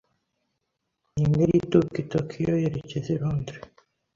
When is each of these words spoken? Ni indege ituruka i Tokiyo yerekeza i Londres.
Ni 1.13 1.21
indege 1.27 1.53
ituruka 1.57 1.97
i 2.03 2.05
Tokiyo 2.11 2.53
yerekeza 2.63 3.09
i 3.15 3.21
Londres. 3.23 3.63